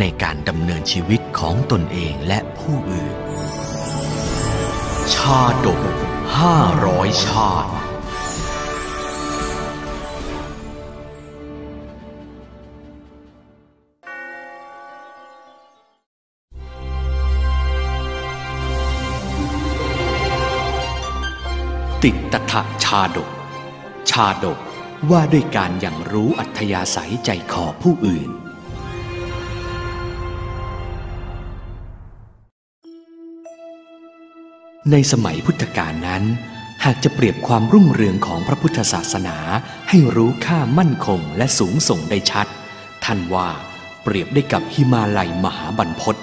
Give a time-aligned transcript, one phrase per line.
[0.00, 3.16] ในการดำเนินชีวิตของตนเองและผู้อื่น
[5.14, 5.80] ชาดก
[6.38, 7.72] ห้าร้อยชาติ
[22.02, 23.30] ติตถะชาดก
[24.10, 24.58] ชาดก
[25.10, 28.30] ว่าด้วยการอย่างรู้อัธยาศัยใจคอผู้อื่น
[34.92, 36.24] ในสมัยพุทธกาลนั้น
[36.84, 39.36] หากจะเปรียบความรุ่งเรืองของพระพุทธศาสนา
[39.88, 42.46] ให้รู้ค่ามั่นคงและสูงส่งได้ชัด
[43.04, 43.48] ท่านว่า
[44.02, 46.16] เปรียบได้กับหิมาลัยมหาบรรพต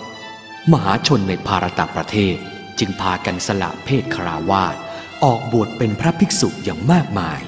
[0.71, 2.35] มหาชนในภารตประเทศ
[2.79, 4.75] จึงพากันสละเพศคราวาส
[5.23, 7.41] ออกบวชเป็นพระภิกษุอย่างมากมาย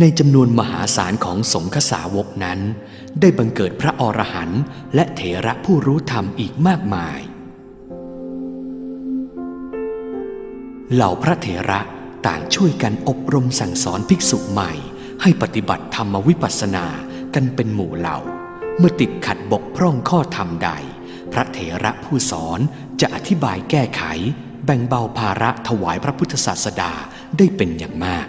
[0.00, 2.60] ในจำนวนมหาศาลของสงฆ์สาวกนั้น
[3.20, 4.62] ได้บังเกิดพระอรหันต์
[4.94, 7.20] และเถระผู้รู้ธรรมอีกมากมาย
[10.94, 11.80] เหล่าพระเถระ
[12.26, 14.72] ต่างช่วยกันอบรมสั่งสอนภิกษุใหม่
[15.22, 16.86] ให้ปฏิบัติธรรมวิปัสสนา
[17.34, 18.18] กันเป็นหมู่เหล่า
[18.78, 20.70] เมื่อติดขัดบกพร่องข้อธรรมใด
[21.32, 22.60] พระเถระผู้สอน
[23.00, 24.02] จะอธิบายแก้ไข
[24.64, 26.92] แบ่งเบาภาระถวายพระพุทธศาสดา
[27.36, 28.26] ได้เป็นอย่างมาก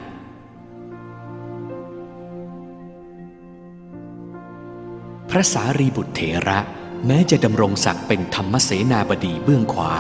[5.30, 6.60] พระสารีบุตรเถระ
[7.08, 9.94] แม้จะดำรงศักดิ์เป็นธรรมเสนาบดีเบื้องขวา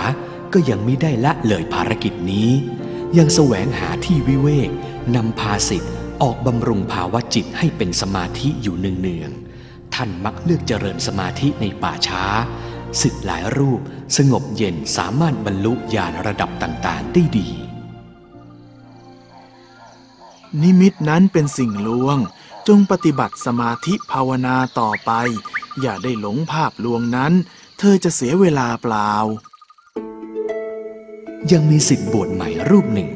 [0.53, 2.49] ก็ยังไม่ได้ละเลยภารกิจนี้
[3.17, 4.69] ยังแสวงหาที่วิเวก
[5.15, 12.23] นำพาสิทธิ์ออกบำรุงภาวะจิตให้เป็นสมาธิอยู่เนืองๆท่านมักเลือกเจริญสมาธิในป่าช้า
[13.01, 13.81] ศึกหลายรูป
[14.17, 17.49] สงบเย็นสามารถบรรลุญาณระดับต่างๆได้ดี
[20.61, 22.17] นิมิตนั้นเป็นสิ่งลวง
[22.67, 25.11] จงปฏิบัติสมาธิภาวนาต่อไป
[25.81, 27.33] อย่าได้หลงภาพลวงนั้น
[27.79, 29.13] เธอจะเสียเวลาเปล่า
[31.51, 33.09] ยังมีสิทธิบวชใหม่รูปหนึ่ง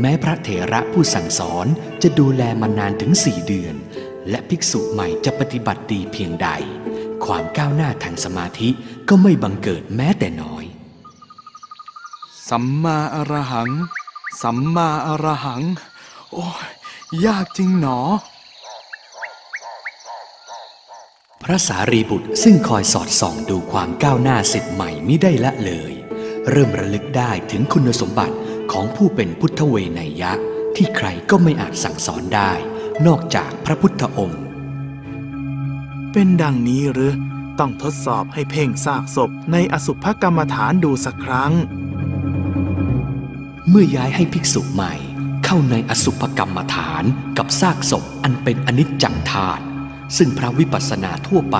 [0.00, 1.66] แม้พระเถระผู้สั่งสอน
[2.02, 3.74] จะดูแลมานานถึงสี่เดือน
[4.30, 6.48] และภิกษุใหม่จะปฏิบัติดีเพียงใด
[7.24, 8.68] ความก้าวหน้าทางสมาธิ
[9.08, 10.64] ก็ไม่บังเกิดแม้แต่น้อย
[12.48, 13.70] สัมมาอรหัง
[14.42, 15.62] สัมมาอรหัง
[16.32, 16.68] โอ้ย
[17.26, 17.98] ยากจริงหนอ
[21.42, 25.92] พระสารีบุตรซึ่งคอยสอดส่องดูความก้าวหน้าสิทธิ์ใหม่มิได้ละเลย
[26.50, 28.36] เริ่มระลึกได้ถึงคุณสมบัติ
[28.72, 30.32] ของผู้เป็นพุทธเวไนยะ
[30.76, 32.52] ที่ใครก็ไม่อาจสั่งสอนได้
[33.06, 34.42] นอกจากพระพุทธองค์
[36.12, 37.12] เป็นดังนี้หรือ
[37.58, 41.52] ต้องทดสอบให้เพ่งซากศพในอสุภกรรมฐานดูสักครั้ง
[43.68, 44.94] เมื่อย้ายให้ภิกษุใหม่
[45.44, 47.04] เข้าในอสุภกรรมฐาน
[47.38, 49.62] กับซากศพอันเป็นอนิจจังธาตุ
[50.16, 51.58] ซึ่งพระวิปัสสนาทั่วไป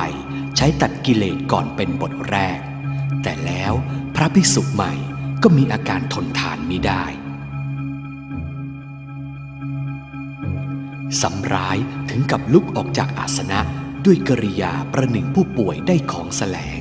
[0.56, 2.58] ใช้ตัดกิเลสก่อนเป็นบทแรก
[3.22, 3.72] แต่แล้ว
[4.16, 4.92] พระภิกษุใหม่
[5.42, 7.04] ก็มีอาการทนทานมิได้
[11.22, 11.76] สำร้าย
[12.10, 13.60] ถึงกับลุกออกจากอาสนะ
[14.04, 16.80] ด้วยกริยาประหนึ่งผู้ป่วยได้ของแสลง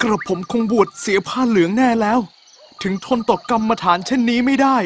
[0.00, 2.18] กระผมคงบวชเสียผ้าเหลืองแน่แล้ว
[2.82, 4.76] ถึงทนต่อกรรมฐานเช่นนี้ไม่ได้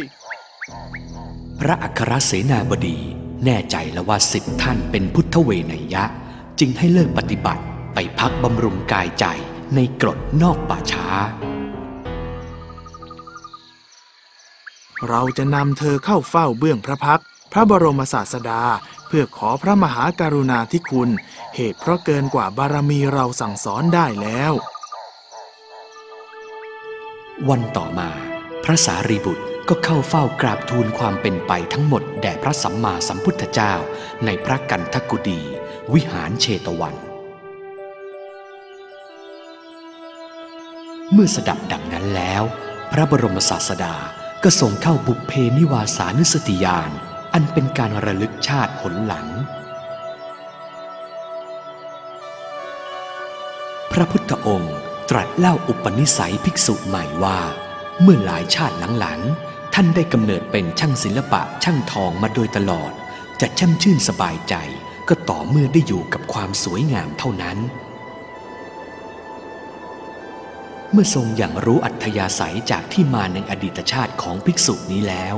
[1.61, 2.99] พระอัครเสนาบดี
[3.45, 6.05] แน่ใจแล้วว่าสิทธิท่านเป็นพุทธเวไนยะ
[6.59, 7.63] จึงให้เลิกปฏิบัติ
[8.01, 9.25] ไปพักบำรุงกายใจ
[9.75, 11.07] ในกรดนอกป่าช้า
[15.09, 18.63] เราจะนำเธอเข้าเฝ้าเบื้องพระพัก พระบรมศาสดา
[19.07, 21.11] เพื่อขอพระมหาการุณาธิคุณ
[21.55, 24.53] เหตุเพราะเกินกว่าบารมีเราสั่งสอนได้แล้ว
[27.49, 28.11] วันต่อมา
[28.65, 33.75] พระสารีบุตรก็เข้าเฝ้ากราบทูลความเป็นไปทั้งหมดแด่พระสัมมาสัมพุทธเจ้า
[34.25, 35.41] ในพระกันทกุดี
[35.93, 37.08] วิหารเชตวัน
[41.13, 42.43] เมื่อสดับดังนั้นแล้ว
[42.93, 43.95] พระบรมศาสดา
[44.45, 46.91] ก็ทรงเข้าบุพเพนิวาสานุสติญาณ
[47.35, 49.27] อันเป็นการระลึกชาติหนหลัง
[53.93, 54.77] พระพุทธองค์
[55.11, 57.39] ตรัสเล่าอุปนิสัยภิกษุใหม่ว่า
[58.03, 62.93] เมื่อหลายชาติหลังๆ ท่านได้กำเนิดเป็นช่างศิลปะช่างทองมาโดยตลอด
[63.41, 64.55] จะช่ำชื่นสบายใจ
[65.09, 67.59] ก็ต่อเมื่อได้อยู่กับความสวยงามเท่านั้น
[70.93, 75.35] เมื่อทรงอย่างรู้อัธยาศัยจากที่มาในอดีตชาติของภิกษุนี้แล้ว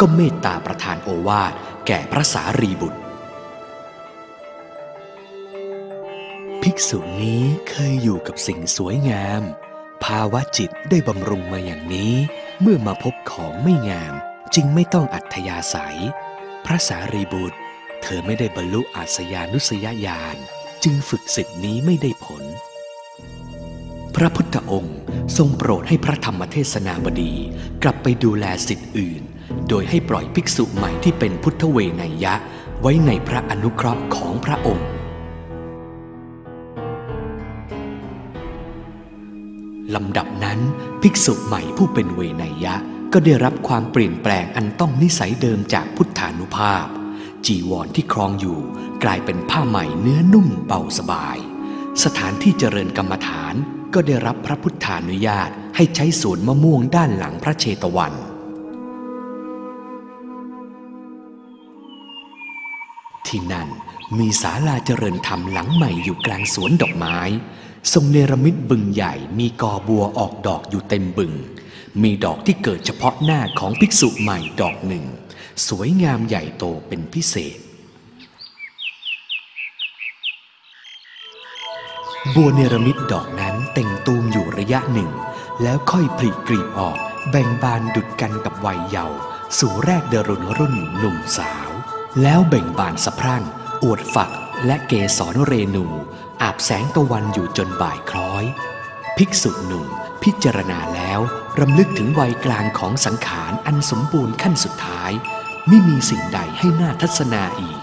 [0.00, 1.52] ก็เมตตาประทานโอวาท
[1.86, 3.00] แก่พระสารีบุตร
[6.62, 9.42] ภิกษุนี้เคยอยู่กับสิ่งสวยงาม
[10.04, 12.14] ภาวะจิตได้บำรุงมาอย่างนี้
[12.60, 14.14] เมื่อมาพบของไม่งาม
[14.54, 15.98] จึงไม่ต้องอัธยาศัย
[16.64, 17.58] พระสารีบุตร
[18.02, 20.36] เธอไม่ได้บรรลุอาสยานุสยญาณ
[20.84, 22.44] จึงฝึกสิทธินี้ไม่ได้ผล
[24.16, 24.96] พระพุทธองค์
[25.36, 27.34] ทรงโปรดให้พระธรรมเทศนาบดี
[27.82, 29.22] กลับไปดูแลสิทธิ์อื่น
[29.68, 32.34] โดยให้ปล่อยภิกษุใหม่ที่เป็นพุทธเวไนยะ
[32.80, 34.88] ไว้ในพระอนุเคราะห์ของพระองค์
[39.94, 40.60] ลำดับนั้น
[41.02, 42.74] ภิกษุใหม่ผู้เป็นเวไนยะ
[43.12, 46.86] ก็ได้รับความเปลี่ยนแปลงอันต้องนิสัยเดิมจากพุทธานุภาพ
[47.46, 48.58] จีวรที่ครองอยู่
[49.04, 51.36] กลายเป็นผ้าใหม่เนื้อนุ่มเบาสบาย
[52.04, 53.54] สถานที่เจริญกรรมฐาน
[53.94, 58.12] ก็ได้รับพระพุทธานุญาตให้ใช้สวนมะม่วงด้านหลังพระเชตวัน
[63.26, 63.68] ที่นั่น
[64.18, 67.18] มีศาลาเจริญธรรมหลังใหม่อยู่กลางสวนดอกไม้
[67.92, 71.32] ทรงเนรมิตบึงใหญ่มีกอบัวออกดอกอยู่เต็มบึง
[72.02, 75.04] มีดอกที่เกิดเฉพาะหน้าของภิกษุใหม่ดอกหนึ่ง
[75.68, 77.58] สวยงามใหญ่โตเป็นพิเศษ
[82.34, 85.10] บัวเนรมิตดอกนั้นเต่งตูมอยู่ระยะหนึ่ง
[85.62, 86.98] แล้วค่อยผลิกลีบออก
[87.30, 89.18] แบ่งบานดุดกันกับวัยเยาว์
[89.58, 91.70] สู่แรกเดรุนรุ่นหนุ่มสาว
[92.22, 93.44] แล้วเบ่งบานสะพรั่ง
[93.82, 94.30] อวดฝัก
[94.66, 95.86] และเกสรเรนู
[96.42, 98.44] อาบแสงตะวันอยู่จนบ่ายคล้อย
[99.16, 99.86] ภิกษุหนุ่ม
[100.22, 101.20] พิจารณาแล้ว
[101.60, 105.12] รำลึกถึงวัยกลางของสังขารอันสมบูรณ์ขั้นสุดท้าย
[105.68, 107.80] ไม่มีสิ่งใดให้น่าทัศนาอีก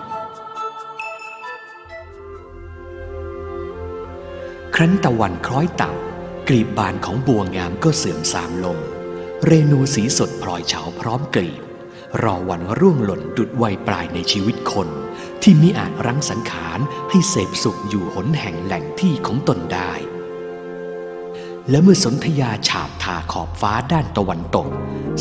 [4.80, 8.78] ครั้นตะวันคล้อยต่ำกลีบบานของบัวงามก็เสื่อมสามลง
[9.46, 11.62] เรนูสีสดพลอยเฉาพร้อมกลีบ
[12.24, 14.90] รอวันร่วงหล่นดุดวัยปลายในชีวิตคน
[15.42, 16.80] ที่มิอาจรั้งสังขาร
[17.10, 19.92] ให้เสพสุขอยู่หนแห่งแหล่งที่ของตนได้
[21.70, 24.68] และเมื่อสนธยาฉาบทาขอบฟ้าด้านตะวันตก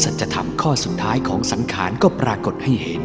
[0.02, 3.02] สัจธรรมข้อสุดท้ายของสังขารก็ปรากฏให้เห็น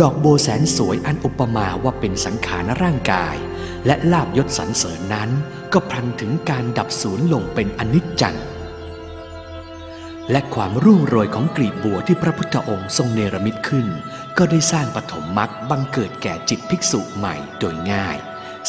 [0.00, 3.36] ดอกโบแสนสวยอันอุปมาว่าเป็นสังขารร่างกาย
[3.86, 5.30] และลาบยศสรรเสริญนั้น
[5.74, 8.36] ก็พลันถึงการดับสูญลงเป็นอนิจจัง
[10.30, 13.86] และความรุ่งโรยของกลีบบัวที่พระพุทธองค์ทรงเนรมิตขึ้น
[14.38, 18.16] ก็ได้สร้างปฐมมรรคบังเกิดแก่จิตภิกษุใหม่โดยง่าย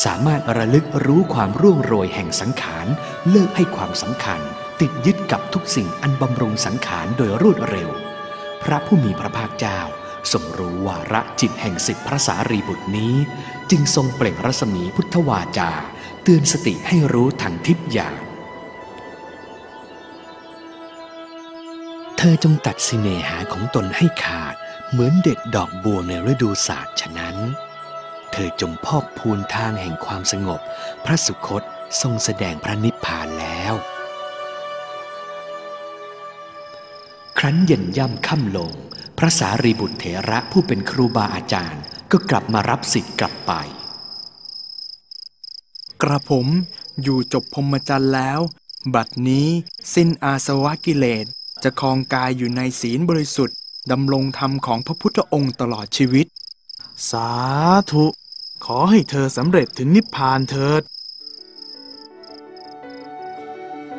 [0.04, 2.88] สามารถระลึกรู้ความร่วงโรยแห่งสังขาร
[3.30, 4.40] เลิกให้ความสำคัญ
[4.81, 7.90] ติดยึดกับทุกสิ่งอันบำรุงสังขารโดยรวดเร็ว
[8.63, 9.80] พระผู้มีพระภาคเจ้า
[10.31, 13.16] ทรงรู้วาระจิตแห่งสิทธิพระสารีบุตรนี้
[13.72, 15.72] จึงทรงเปล่งรัศมีพุทธวาจา
[16.27, 18.16] เตือนสติให้รู้ทางทิพย์อย่าง
[22.18, 24.56] เธอจงตัดสิเนหาของตนให้ขาด
[24.89, 27.36] เหมือนเด็ดดอกบัวในฤดูศาสตร์ฉะนั้น
[28.31, 30.62] เธอจงพอกพูนทางแห่งความสงบ
[31.06, 31.63] พระสุคต
[32.01, 33.74] ทรงแสดงพระนิพพานแล้ว
[37.38, 38.74] ครั้นเย็นย่ำค่ำลง
[39.18, 43.54] พระสารีบุตรเถระผู้เป็นครูบาอาจารย์ก็กลับมารับสิทธิ์กลับไป
[46.02, 46.47] กระผม
[47.04, 48.40] อยู่จบพรหมจรรย์แล้ว
[48.94, 49.47] บัดนี้
[49.94, 51.25] สิ้นอาสวะกิเลส
[51.64, 53.57] จะคลองกายอยู่ในศีลบริสุทธิ์
[53.92, 56.25] ดำรงธรรมของพระพุทธองค์ตลอดชีวิต
[57.09, 57.30] สา
[57.92, 58.06] ธุ
[58.66, 60.81] ขอให้เธอสำเร็จถึงนิพพานเถิด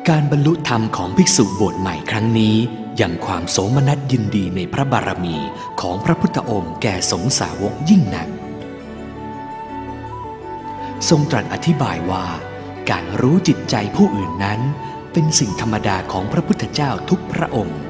[0.09, 2.55] การบรรลุธรรมของภิกษุบวชใหม่ครั้งนี้
[3.01, 5.37] ยังความโสมนัสยินดีในพระบารมี
[5.81, 8.27] ของพระพุทธองค์แก่สงฆ์สาวกยิ่งหนัก
[11.09, 12.25] ทรงตรัสอธิบายว่า
[12.89, 14.59] การรู้จิตใจผู้อื่นนั้น
[15.13, 17.81] เป็นสิ่งธรรมดาของพระพุทธเจ้าทุกพระองค์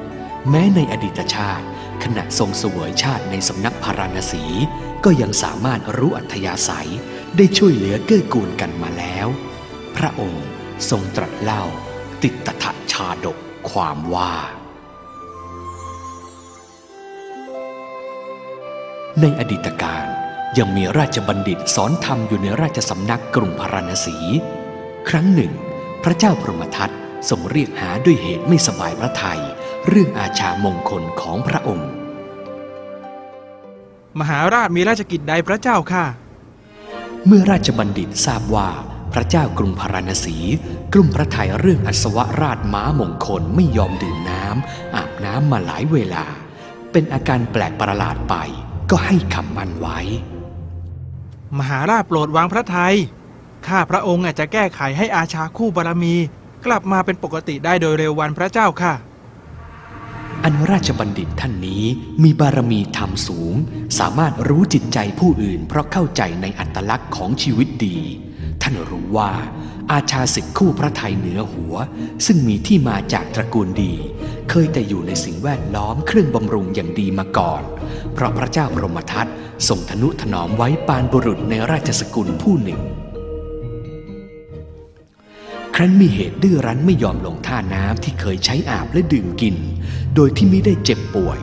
[0.50, 1.66] แม้ในอดีตชาติ
[2.02, 4.44] ขณะทรงเสวยชาติในสำนักพาราณสี
[5.04, 6.90] ก็ยังสามารถรู้อัธยาศัย
[7.36, 9.26] ได้ช่วยเหลือเกื้อกูลกันมาแล้ว
[9.96, 10.46] พระองค์
[10.90, 11.64] ทรงตรัสเล่า
[12.22, 13.38] ติตถชาดก
[13.70, 14.34] ความว่า
[19.20, 20.06] ในอดีตการ
[20.56, 24.16] ยังมีราชบัณฑิตสอนธรรมอยู่ในราชสำนักกรุงพาราณสี
[25.08, 25.52] ครั้งหนึ่ง
[26.04, 26.90] พระเจ้าพรหมทัต
[27.28, 29.40] ทรงเรียกหาด้วยเหตุไม่สบายพระทัย
[29.88, 31.90] เรื่องอาชามงคลของพระองค์
[34.20, 36.04] มหาราชมีราชกิจใดพระเจ้าค่ะ
[37.26, 38.70] เมื่อราชบัณฑิตทราบว่า
[39.12, 40.36] พระเจ้ากรุงพาราณสี
[40.92, 46.24] กลุ่มพระทัยเรื่องอัศวราชม้ามงคลไม่ยอมดื่มน้ำอาบน้ำมาหลายเวลา
[46.92, 48.34] เป็นอาการแปลกประหลาดไป
[48.90, 49.98] ก็ให้คำมั่นไว้
[51.58, 52.96] มหาราชโปรดวางพระทัย
[53.66, 56.14] ข้าพระองค์อาจจะแก้ไขให้อาชาคู่บารมี
[56.66, 58.94] กลับมาเป็นปกติได้โดยเร็ววันพระเจ้าค่ะ
[60.44, 61.84] อันราชบัณฑิตท่านนี้
[62.22, 63.54] มีบารมีธรรมสูง
[63.98, 67.98] สามารถรู้จิตใจผู้อื่น เพราะเข้าใจในอัตลักษณ์ของชีวิตดี
[68.62, 69.32] ท่านรู้ว่า
[69.92, 71.74] อาชาสิทธิ์คู่พระไทยเหนือหัว
[72.26, 73.94] ซึ่งมีที่มาจากตระกูลดี
[74.50, 77.62] เคยแต่อยู่ในสิ่งแวดล้อมเครื่องบำรุงอย่างดีมาก่อน
[78.14, 79.26] เพราะพระเจ้าบรมทัต
[79.66, 82.80] ทรงทนุถนอมไว้ปานบุรุษในราชสกุลผู้หนึ่ง
[85.74, 89.56] ครั้นมีเหตุดื้อรั้นไม่ยอมลงท่าน้ำที่เคยใช้อาบและดื่มกิน
[90.14, 91.38] โดยที่ไม่ได้เจ็บป่วย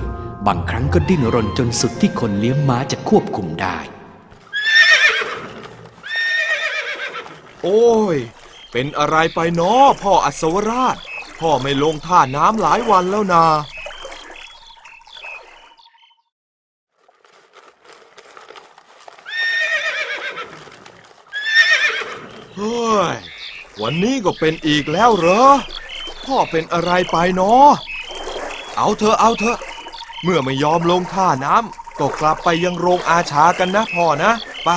[0.47, 3.77] บางครั้งก็ดิ้นรนจนสุดที่คนเลี้ยงม้าจะควบคุมได้
[7.63, 8.17] โอ้ย
[8.71, 10.97] เป็นอะไรไปนาะพ่ออัศวราช
[11.39, 13.45] พ่อไม่ลงท่าน้ำหลายวันแล้วนา
[22.55, 23.15] เฮ้ย
[23.81, 25.45] วันนี้ก็เป็นอีกแล้วเหรอ
[26.25, 27.69] พ่อเป็นอะไรไปเนาะ
[28.77, 29.57] เอาเถอเอาเถอ
[30.23, 34.31] เมื่อไม่ยอมลงท่าน้ำก็กลับไปยังโรงอาชากันนะพ่อนะ
[34.63, 34.69] ไป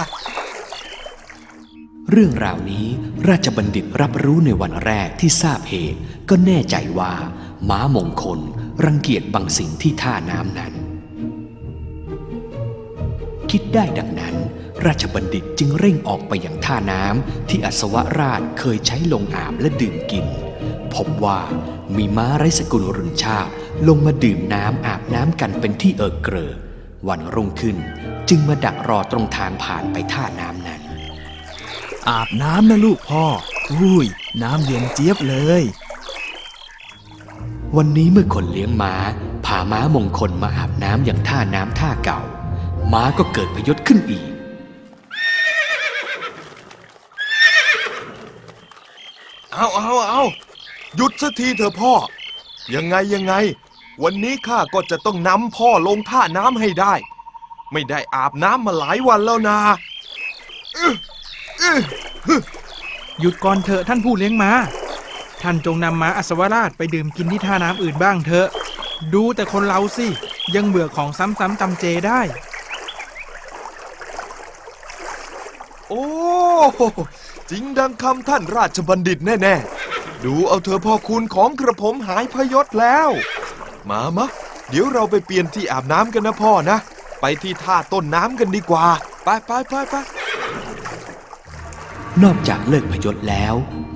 [2.10, 2.86] เรื่องราวนี้
[3.28, 7.12] ราชบัณฑิตรับรู้ในวันแรกที่ทราบเหตุ ก็แน่ใจว่า
[7.68, 8.40] ม้ามงคล
[8.84, 10.72] รังเกียจบางสิ่งที่ท่าน้ำนั้น
[13.50, 14.34] คิดได้ดังนั้น
[14.86, 20.26] ราชบัณฑิตจึงเร่งออกไปอย่างท่าน้ำที่อัศวราชเคยใช้ลงอาบและดื่มกิน
[20.94, 21.40] พบว่า
[21.96, 23.52] มีม้าไร้สกุลรุนชาติ
[23.88, 26.52] ลงมาดื่มน้ำอาบน้ำกันเป็นที่เอิกเกรอ
[27.08, 27.76] วันรุ่งขึ้น
[28.28, 30.80] จึงมาดักรอตรงทางผ่านไปท่าน้ำนั้น
[32.08, 33.24] อาบน้ำนะลูกพ่อ
[33.72, 34.06] อุ้ย
[34.42, 35.62] น้ำเย็นเจี๊ยบเลย
[37.76, 38.94] วันนี้เมื่อคนเลี้ยงม้า
[39.46, 42.20] พาม้ามงคลมาอาบน้ำอย่างท่าน้ำท่าเก่า
[42.92, 44.28] ม้าก็เกิดพยศขึ้นอีก
[49.58, 50.22] เอาเอาเอา
[50.96, 51.92] หยุดสักทีเถอะพ่อ
[52.74, 53.34] ยังไงยังไง
[54.02, 56.94] วันนี้ข้าก็จะต้องนำพ่อลงท่าน้ำให้ได้
[57.72, 59.58] ไม่ได้อาบน้ำมาหลายวันแล้วนะ
[60.76, 60.94] อื้อ
[61.62, 61.74] อื้
[62.38, 62.40] อ
[63.20, 64.52] หยุดก่อนเถอะท่านผู้เลี้ยงม้า
[65.42, 68.48] ท่านจงนำม้าอัศวราชไปดื่มกินที่ท่าน้ำอื่นบ้างเถอะ
[69.14, 70.06] ดูแต่คนเราสิ
[70.54, 72.20] ยังเบื่อของซ้ำๆจำเจได้
[75.88, 76.04] โอ้
[77.50, 83.08] จริงดังคำท่านราชบัณฑิตแน่ๆ ดูเอาเถอะพ่อคุณของกระผมหายพยศแล้ว
[83.90, 84.28] มามะ
[84.70, 86.78] เดี๋ยวเราไปเปลี่ยนที่อาบน้ำกันนะพ่อนะ
[87.20, 88.86] ไปที่ท่าต้นน้ำกันดีกว่า
[89.24, 89.94] ไปไปไปไป
[92.22, 93.54] นอกจากเลิกพยศแล้ว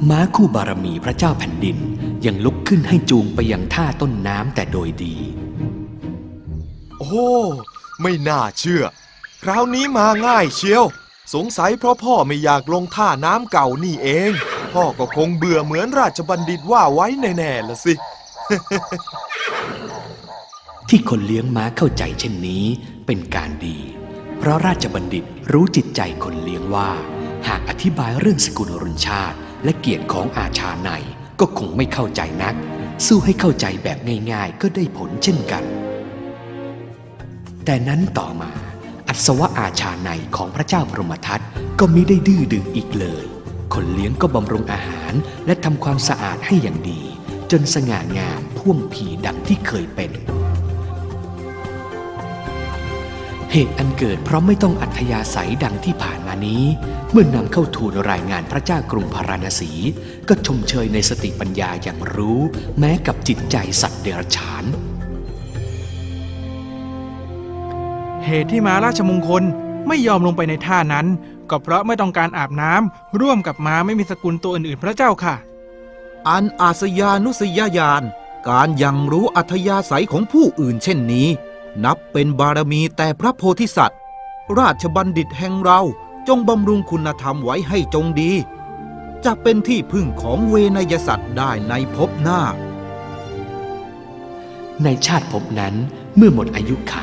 [0.08, 1.76] ม้าคู่บารมีพระเจ้าแผ่นดิน
[2.24, 5.16] ยังลุกขึ้นให้จูงไปยังท่าต้นน้ำแต่โดยดี
[6.98, 7.30] โอ้
[8.02, 8.84] ไม่น่าเชื่อ
[9.42, 10.84] คราวนี้มาง่ายเชียว
[11.34, 14.30] สงสัยเพราะพ่อไม่อยากลงท่าน้ำเก่านี่เอง
[14.74, 17.94] พ่อก็คงเบื่อเหมือนราชบัณฑิตว่าไว้แน่ๆละสิ
[20.88, 22.64] ที่คนเลี้ยงม้าเข้าใจเช่นนี้
[23.06, 23.78] เป็นการดี
[24.38, 26.90] เพราะราชบัณฑิตรู้จิตใจคนเลี้ยงว่า
[27.48, 30.90] หากอธิบายเรื่องสกุลรุนชาติ และเกียรติของอาชาใน
[31.40, 32.54] ก็คงไม่เข้าใจนัก
[33.06, 33.98] สู้ให้เข้าใจแบบ
[34.32, 35.64] ง่ายๆ ก็ได้ผลเช่นกัน
[37.64, 38.50] แต่นั้นต่อมา
[39.12, 41.40] อัศวะอาชาในของพระเจ้าพรหมทัต
[41.78, 43.24] ก็มิได้ดื้อดึงอีกเลย
[43.74, 45.12] คนเลี้ยงก็บำรุงอาหาร
[45.46, 47.00] และทำความสะอาดให้อย่างดี
[47.50, 50.10] จนสง่างามพ่วงผีดังที่เคยเป็น
[53.52, 56.64] เหตุอันเกิดเพราะไม่ต้องอัธยาศัยดังที่ผ่านมานี้
[57.10, 59.72] เมื่อนำเข้าทูลรายงานพระเจ้ากรุงพาราณสี
[60.28, 62.40] ก็ชมเชยในสติปัญญาอย่างรู้
[62.78, 64.66] แม้กับจิตใจสัตว์เดรัจฉาน
[68.24, 69.42] เหตุที่ม้าราชมงคล
[69.88, 71.06] ไม่ยอมลงไปในท่านั้น
[71.50, 75.34] ก็เพราะไม่ต้องการอาบน้ำร่วมกับม้าไม่มีสกุลตัวอื่นๆ พระเจ้าค่ะ
[76.28, 78.04] อันอาสยานุสยญาณ
[78.48, 81.28] การยังรู้อัธยาศัยของผู้อื่นเช่นนี้
[81.84, 84.00] นับเป็นบารมีแต่พระโพธิสัตว์
[84.58, 85.80] ราชบัณฑิตแห่งเรา
[86.28, 88.32] จงบำรุงคุณธรรมไว้ให้จงดี
[89.24, 92.42] จะเป็นที่พึ่งของเวนยสัตว์ได้ในภพหน้า
[94.82, 95.74] ในชาติภพนั้น
[96.16, 96.94] เมื่อหมดอายุไข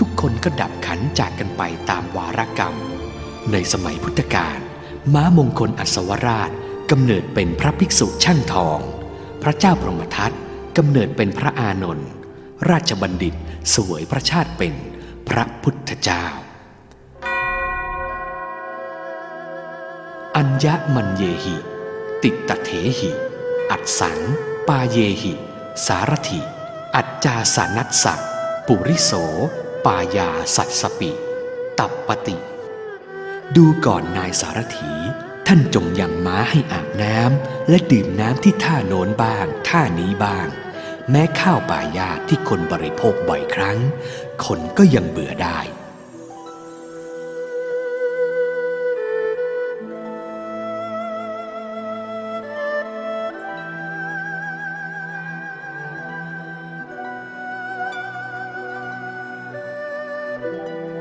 [0.00, 2.74] ทุกคนก็ดับขันจากกันไปตามวาระกรรม
[3.52, 4.58] ในสมัยพุทธกาล
[5.14, 6.50] ม้ามงคลอัศวราช
[6.90, 8.78] กำเนิดเป็นพระภิกษุช่างทอง
[9.42, 10.32] พระเจ้าพรหมทัต
[10.76, 12.08] กำเนิดเป็นพระอานนท์
[12.70, 13.34] ราชบัณฑิต
[13.74, 14.74] สวยพระชาติเป็น
[15.28, 16.24] พระพุทธเจ้า
[20.36, 21.56] อัญญมันเยหิ
[22.22, 23.10] ติตเถหิ
[23.70, 24.18] อัดสัง
[24.68, 25.32] ปาเยหิ
[25.86, 26.40] สารถิ
[26.96, 28.14] อัจจาสานัสสะ
[28.66, 29.12] ปุริโส
[29.86, 31.10] ปายาสัตสปิ
[31.78, 32.36] ตับปติ
[33.56, 34.92] ดูก่อนนายสารถี
[35.46, 40.48] ท่านจงยังม้าให้อาบน้ำและดื่มน้ำที่ท่าโน้นบ้างท่านี้บ้าง
[41.10, 43.78] แม้ข้าวป่ายาที่คนบริโภคบ่อยครั้ง
[44.44, 45.58] คนก็ยังเบื่อได้
[60.40, 60.99] พ